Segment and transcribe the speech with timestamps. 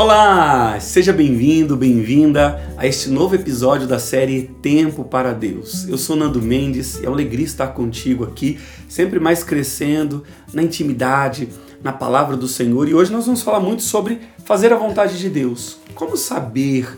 [0.00, 5.86] Olá, seja bem-vindo, bem-vinda a este novo episódio da série Tempo para Deus.
[5.86, 8.58] Eu sou Nando Mendes e é uma alegria estar contigo aqui,
[8.88, 10.24] sempre mais crescendo
[10.54, 11.50] na intimidade,
[11.82, 12.88] na palavra do Senhor.
[12.88, 15.76] E hoje nós vamos falar muito sobre fazer a vontade de Deus.
[15.94, 16.88] Como saber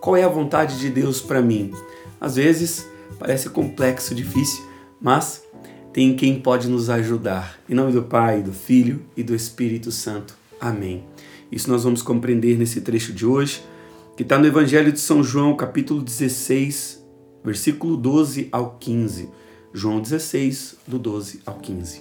[0.00, 1.72] qual é a vontade de Deus para mim?
[2.20, 2.86] Às vezes
[3.18, 4.64] parece complexo, difícil,
[5.00, 5.42] mas
[5.92, 7.58] tem quem pode nos ajudar.
[7.68, 10.36] Em nome do Pai, do Filho e do Espírito Santo.
[10.60, 11.11] Amém.
[11.52, 13.62] Isso nós vamos compreender nesse trecho de hoje,
[14.16, 17.06] que está no Evangelho de São João, capítulo 16,
[17.44, 19.28] versículo 12 ao 15.
[19.70, 22.00] João 16, do 12 ao 15.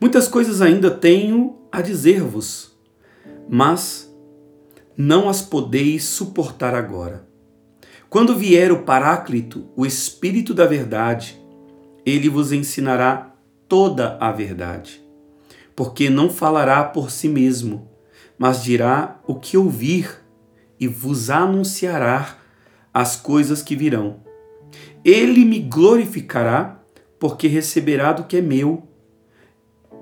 [0.00, 2.76] Muitas coisas ainda tenho a dizer-vos,
[3.48, 4.12] mas
[4.96, 7.28] não as podeis suportar agora.
[8.10, 11.40] Quando vier o Paráclito, o Espírito da Verdade,
[12.04, 13.36] ele vos ensinará
[13.68, 15.03] toda a verdade
[15.74, 17.88] porque não falará por si mesmo,
[18.38, 20.20] mas dirá o que ouvir
[20.78, 22.38] e vos anunciará
[22.92, 24.20] as coisas que virão.
[25.04, 26.80] Ele me glorificará,
[27.18, 28.82] porque receberá do que é meu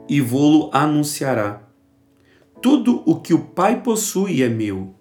[0.09, 1.63] e vou-lo anunciará.
[2.61, 4.95] Tudo o que o Pai possui é meu.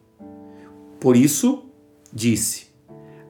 [1.00, 1.66] Por isso,
[2.12, 2.68] disse: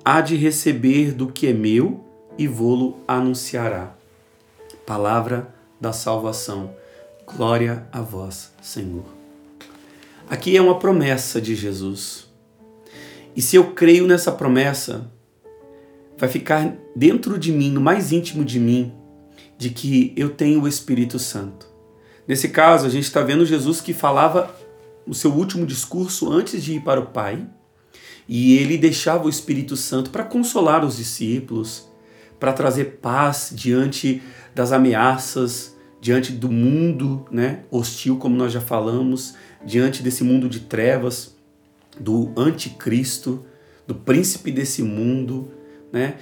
[0.03, 2.03] há de receber do que é meu
[2.38, 3.95] e vou-lo anunciará.
[4.86, 6.73] Palavra da salvação.
[7.36, 9.06] Glória a vós, Senhor.
[10.30, 12.28] Aqui é uma promessa de Jesus.
[13.34, 15.10] E se eu creio nessa promessa,
[16.18, 18.94] vai ficar dentro de mim, no mais íntimo de mim,
[19.58, 21.68] de que eu tenho o Espírito Santo.
[22.28, 24.54] Nesse caso, a gente está vendo Jesus que falava
[25.08, 27.48] o seu último discurso antes de ir para o Pai,
[28.28, 31.90] e ele deixava o Espírito Santo para consolar os discípulos,
[32.38, 34.22] para trazer paz diante
[34.54, 40.61] das ameaças, diante do mundo né, hostil, como nós já falamos, diante desse mundo de
[40.61, 41.35] trevas,
[41.99, 43.45] do anticristo,
[43.85, 45.52] do príncipe desse mundo,
[45.94, 46.16] né,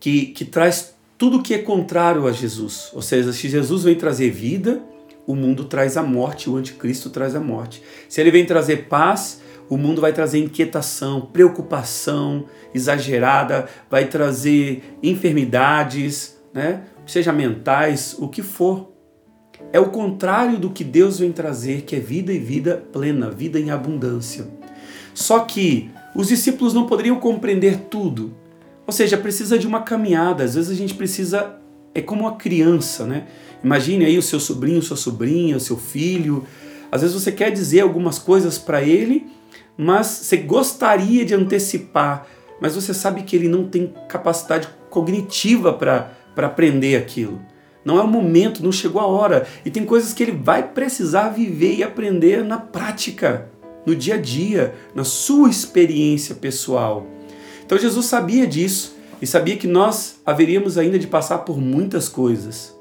[0.00, 2.90] que, que traz tudo que é contrário a Jesus.
[2.94, 4.82] Ou seja, se Jesus vem trazer vida,
[5.26, 7.82] o mundo traz a morte, o anticristo traz a morte.
[8.08, 16.38] Se ele vem trazer paz, o mundo vai trazer inquietação, preocupação exagerada, vai trazer enfermidades,
[16.54, 16.84] né?
[17.06, 18.95] seja mentais, o que for.
[19.72, 23.58] É o contrário do que Deus vem trazer, que é vida e vida plena, vida
[23.58, 24.46] em abundância.
[25.14, 28.34] Só que os discípulos não poderiam compreender tudo.
[28.86, 30.44] Ou seja, precisa de uma caminhada.
[30.44, 31.56] Às vezes a gente precisa.
[31.94, 33.26] É como uma criança, né?
[33.64, 36.46] Imagine aí o seu sobrinho, sua sobrinha, seu filho.
[36.90, 39.26] Às vezes você quer dizer algumas coisas para ele,
[39.76, 42.26] mas você gostaria de antecipar,
[42.60, 47.40] mas você sabe que ele não tem capacidade cognitiva para aprender aquilo.
[47.86, 49.46] Não é o momento, não chegou a hora.
[49.64, 53.48] E tem coisas que ele vai precisar viver e aprender na prática,
[53.86, 57.06] no dia a dia, na sua experiência pessoal.
[57.64, 62.76] Então Jesus sabia disso e sabia que nós haveríamos ainda de passar por muitas coisas.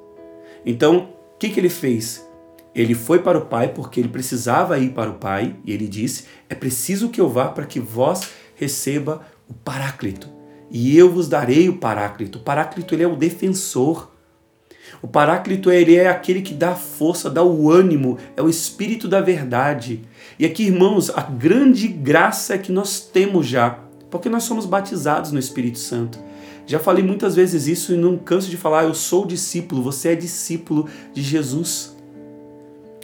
[0.66, 2.28] Então, o que, que ele fez?
[2.74, 6.26] Ele foi para o Pai porque ele precisava ir para o Pai e ele disse:
[6.50, 10.28] É preciso que eu vá para que vós receba o Paráclito.
[10.72, 12.40] E eu vos darei o Paráclito.
[12.40, 14.15] O Paráclito ele é o defensor.
[15.06, 19.22] O Paráclito ele é aquele que dá força, dá o ânimo, é o Espírito da
[19.22, 20.02] verdade.
[20.40, 25.32] E aqui, irmãos, a grande graça é que nós temos já, porque nós somos batizados
[25.32, 26.18] no Espírito Santo.
[26.66, 30.16] Já falei muitas vezes isso e não canso de falar, eu sou discípulo, você é
[30.16, 31.96] discípulo de Jesus,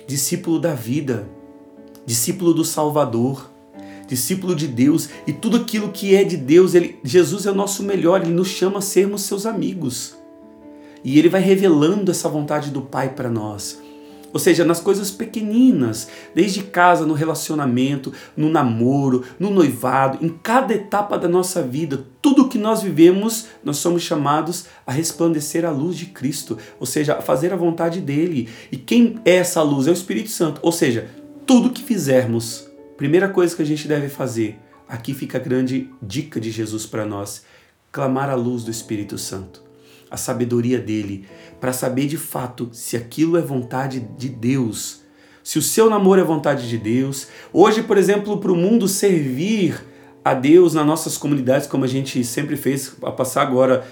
[0.08, 1.30] discípulo da vida,
[2.04, 3.48] discípulo do Salvador,
[4.08, 7.84] discípulo de Deus e tudo aquilo que é de Deus, ele, Jesus é o nosso
[7.84, 10.20] melhor, ele nos chama a sermos seus amigos.
[11.04, 13.82] E ele vai revelando essa vontade do Pai para nós.
[14.34, 20.74] Ou seja, nas coisas pequeninas, desde casa, no relacionamento, no namoro, no noivado, em cada
[20.74, 25.98] etapa da nossa vida, tudo que nós vivemos, nós somos chamados a resplandecer a luz
[25.98, 28.48] de Cristo, ou seja, a fazer a vontade dele.
[28.72, 29.88] E quem é essa luz?
[29.88, 30.60] É o Espírito Santo.
[30.64, 31.10] Ou seja,
[31.46, 36.40] tudo que fizermos, primeira coisa que a gente deve fazer, aqui fica a grande dica
[36.40, 37.44] de Jesus para nós:
[37.92, 39.71] clamar a luz do Espírito Santo
[40.12, 41.26] a sabedoria dele,
[41.60, 45.02] para saber de fato se aquilo é vontade de Deus,
[45.42, 47.28] se o seu namoro é vontade de Deus.
[47.54, 49.82] Hoje, por exemplo, para o mundo servir
[50.24, 53.88] a Deus nas nossas comunidades, como a gente sempre fez, a passar agora,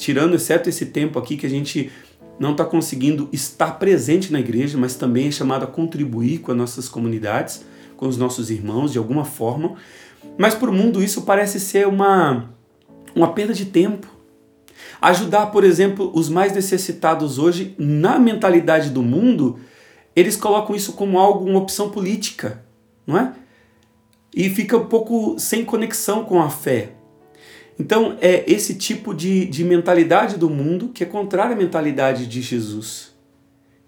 [0.00, 1.90] tirando exceto esse tempo aqui que a gente
[2.38, 6.58] não está conseguindo estar presente na igreja, mas também é chamado a contribuir com as
[6.58, 7.64] nossas comunidades,
[7.96, 9.76] com os nossos irmãos de alguma forma.
[10.36, 12.50] Mas para o mundo isso parece ser uma,
[13.14, 14.15] uma perda de tempo.
[15.00, 19.58] Ajudar, por exemplo, os mais necessitados hoje, na mentalidade do mundo,
[20.14, 22.64] eles colocam isso como algo, uma opção política.
[23.06, 23.32] não é?
[24.34, 26.92] E fica um pouco sem conexão com a fé.
[27.78, 32.40] Então é esse tipo de, de mentalidade do mundo que é contrária à mentalidade de
[32.40, 33.14] Jesus,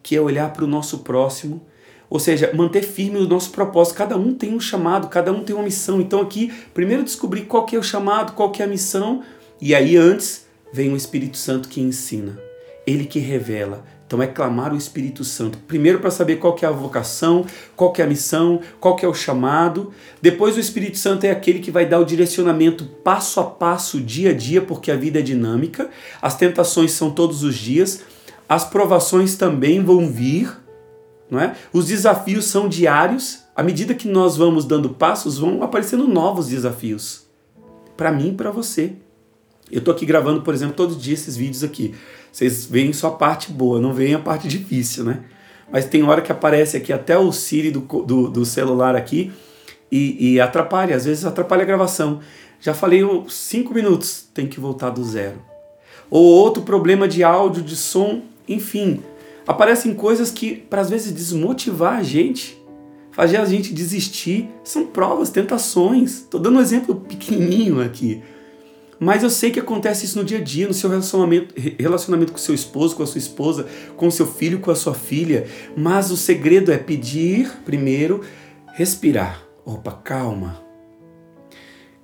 [0.02, 1.62] que é olhar para o nosso próximo,
[2.11, 3.96] ou seja, manter firme o nosso propósito.
[3.96, 6.00] Cada um tem um chamado, cada um tem uma missão.
[6.00, 9.23] Então aqui, primeiro descobrir qual que é o chamado, qual que é a missão,
[9.61, 12.38] e aí antes vem o Espírito Santo que ensina,
[12.87, 13.85] ele que revela.
[14.09, 15.59] Então é clamar o Espírito Santo.
[15.69, 17.44] Primeiro para saber qual que é a vocação,
[17.76, 19.93] qual que é a missão, qual que é o chamado.
[20.23, 24.31] Depois o Espírito Santo é aquele que vai dar o direcionamento passo a passo, dia
[24.31, 25.91] a dia, porque a vida é dinâmica.
[26.23, 28.03] As tentações são todos os dias.
[28.49, 30.56] As provações também vão vir,
[31.31, 31.55] não é?
[31.71, 33.41] Os desafios são diários.
[33.55, 37.26] À medida que nós vamos dando passos, vão aparecendo novos desafios.
[37.94, 38.94] Para mim e para você.
[39.70, 41.94] Eu tô aqui gravando, por exemplo, todos os dias esses vídeos aqui.
[42.32, 45.25] Vocês veem só a parte boa, não veem a parte difícil, né?
[45.70, 49.31] Mas tem hora que aparece aqui até o Siri do, do, do celular aqui
[49.93, 52.20] e, e, atrapalha, às vezes atrapalha a gravação.
[52.61, 55.43] Já falei cinco minutos, tem que voltar do zero.
[56.11, 59.03] Ou outro problema de áudio, de som, enfim.
[59.47, 62.59] Aparecem coisas que, para às vezes, desmotivar a gente,
[63.12, 64.49] fazer a gente desistir.
[64.64, 66.21] São provas, tentações.
[66.21, 68.23] Estou dando um exemplo pequenininho aqui.
[69.00, 72.39] Mas eu sei que acontece isso no dia a dia, no seu relacionamento, relacionamento com
[72.39, 73.67] seu esposo, com a sua esposa,
[73.97, 75.47] com seu filho, com a sua filha.
[75.77, 78.23] Mas o segredo é pedir primeiro,
[78.75, 79.43] respirar.
[79.65, 80.61] Opa, calma.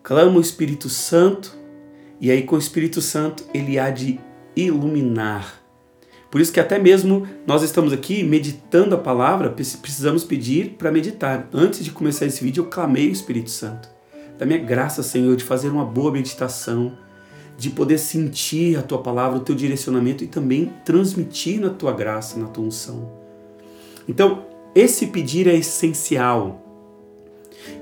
[0.03, 1.57] Clama o Espírito Santo
[2.21, 4.21] e aí com o Espírito Santo ele há de
[4.55, 5.63] iluminar.
[6.31, 11.49] Por isso que até mesmo nós estamos aqui meditando a palavra, precisamos pedir para meditar.
[11.53, 13.95] Antes de começar esse vídeo, eu clamei o Espírito Santo
[14.39, 16.97] da minha graça, Senhor, de fazer uma boa meditação,
[17.57, 22.39] de poder sentir a tua palavra, o teu direcionamento e também transmitir na tua graça,
[22.39, 23.13] na tua unção.
[24.09, 26.61] Então, esse pedir é essencial.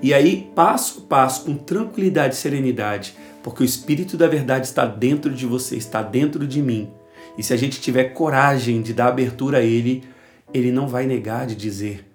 [0.02, 4.84] E aí, passo a passo, com tranquilidade e serenidade, porque o Espírito da Verdade está
[4.84, 6.90] dentro de você, está dentro de mim.
[7.36, 10.04] E se a gente tiver coragem de dar abertura a Ele,
[10.52, 12.06] Ele não vai negar de dizer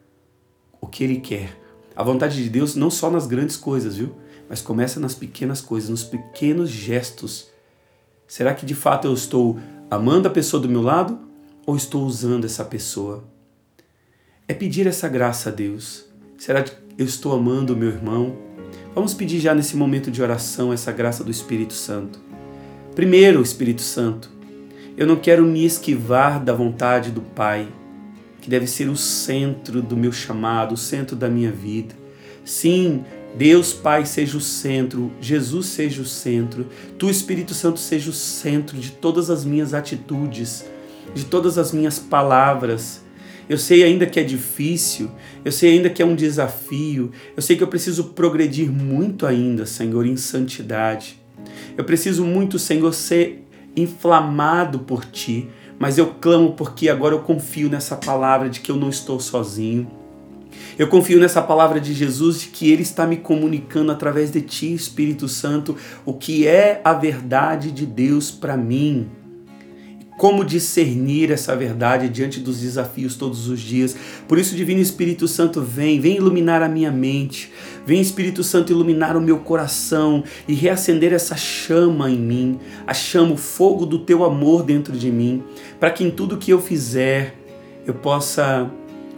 [0.80, 1.58] o que Ele quer.
[1.96, 4.16] A vontade de Deus não só nas grandes coisas, viu?
[4.50, 7.50] Mas começa nas pequenas coisas, nos pequenos gestos.
[8.28, 9.60] Será que de fato eu estou
[9.90, 11.20] amando a pessoa do meu lado
[11.66, 13.24] ou estou usando essa pessoa?
[14.48, 16.06] É pedir essa graça a Deus.
[16.38, 18.36] Será que eu estou amando o meu irmão?
[18.96, 22.20] Vamos pedir já nesse momento de oração essa graça do Espírito Santo.
[22.96, 24.32] Primeiro, Espírito Santo,
[24.98, 27.68] eu não quero me esquivar da vontade do Pai,
[28.42, 31.94] que deve ser o centro do meu chamado, o centro da minha vida.
[32.44, 33.04] Sim,
[33.38, 36.66] Deus Pai seja o centro, Jesus seja o centro,
[36.98, 40.66] Tu Espírito Santo seja o centro de todas as minhas atitudes,
[41.14, 43.06] de todas as minhas palavras.
[43.48, 45.12] Eu sei ainda que é difícil,
[45.46, 49.68] eu sei ainda que é um desafio, eu sei que eu preciso progredir muito ainda,
[49.68, 51.22] Senhor, em santidade.
[51.78, 55.48] Eu preciso muito, Senhor, ser inflamado por Ti,
[55.78, 59.88] mas eu clamo porque agora eu confio nessa palavra de que eu não estou sozinho
[60.78, 64.74] eu confio nessa palavra de Jesus de que Ele está me comunicando através de Ti,
[64.74, 65.76] Espírito Santo,
[66.06, 69.10] o que é a verdade de Deus para mim.
[70.18, 73.96] Como discernir essa verdade diante dos desafios todos os dias.
[74.28, 77.52] Por isso, Divino Espírito Santo, vem, vem iluminar a minha mente,
[77.86, 83.34] vem Espírito Santo iluminar o meu coração e reacender essa chama em mim, a chama,
[83.34, 85.44] o fogo do teu amor dentro de mim,
[85.80, 87.36] para que em tudo que eu fizer
[87.86, 88.70] eu possa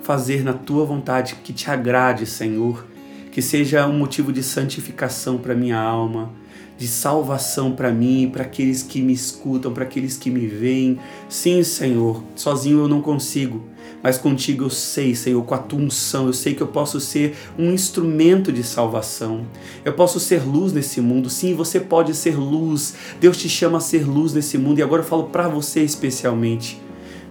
[0.10, 2.84] fazer na tua vontade que te agrade, Senhor,
[3.32, 6.32] que seja um motivo de santificação para minha alma,
[6.80, 10.98] de salvação para mim, para aqueles que me escutam, para aqueles que me veem.
[11.30, 13.64] Sim, Senhor, sozinho eu não consigo,
[14.02, 17.38] mas contigo eu sei, Senhor, com a tua unção, eu sei que eu posso ser
[17.56, 19.46] um instrumento de salvação.
[19.86, 21.30] Eu posso ser luz nesse mundo.
[21.30, 22.96] Sim, você pode ser luz.
[23.22, 26.82] Deus te chama a ser luz nesse mundo e agora eu falo para você especialmente.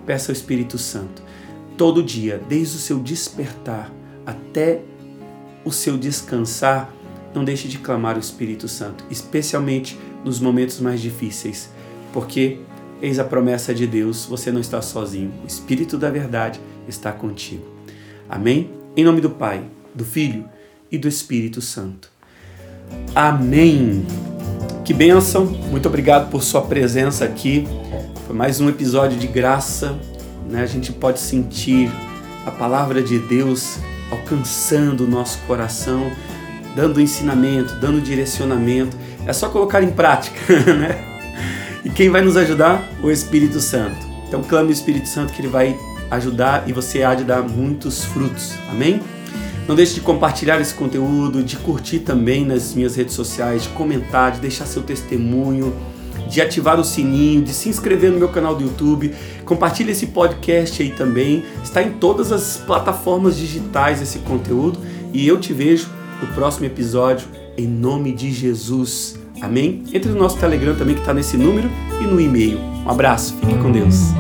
[0.07, 1.27] Peça ao Espírito Santo
[1.79, 3.91] todo dia, desde o seu despertar
[4.27, 4.81] até
[5.65, 6.93] o seu descansar,
[7.33, 11.71] não deixe de clamar o Espírito Santo, especialmente nos momentos mais difíceis,
[12.13, 12.59] porque
[13.01, 17.65] eis a promessa de Deus, você não está sozinho, o Espírito da verdade está contigo.
[18.29, 18.71] Amém?
[18.97, 19.63] Em nome do Pai,
[19.95, 20.47] do Filho
[20.91, 22.11] e do Espírito Santo.
[23.15, 24.05] Amém.
[24.85, 27.69] Que bênção, muito obrigado por sua presença aqui.
[28.27, 29.97] Foi mais um episódio de graça
[30.49, 31.91] né, a gente pode sentir
[32.47, 33.79] a palavra de Deus
[34.11, 36.11] alcançando o nosso coração,
[36.75, 38.97] dando ensinamento, dando direcionamento.
[39.27, 40.41] É só colocar em prática,
[40.75, 41.05] né?
[41.85, 42.83] E quem vai nos ajudar?
[43.03, 44.07] O Espírito Santo.
[44.27, 45.79] Então clame o Espírito Santo que ele vai
[46.11, 48.55] ajudar e você há de dar muitos frutos.
[48.71, 49.01] Amém?
[49.67, 54.33] Não deixe de compartilhar esse conteúdo, de curtir também nas minhas redes sociais, de comentar,
[54.33, 55.75] de deixar seu testemunho,
[56.29, 59.15] de ativar o sininho, de se inscrever no meu canal do YouTube.
[59.45, 61.45] Compartilhe esse podcast aí também.
[61.63, 64.79] Está em todas as plataformas digitais esse conteúdo
[65.13, 65.89] e eu te vejo
[66.21, 69.19] no próximo episódio em nome de Jesus.
[69.41, 69.85] Amém?
[69.93, 71.71] Entre no nosso Telegram também que está nesse número
[72.01, 72.59] e no e-mail.
[72.59, 74.13] Um abraço, fique com Deus.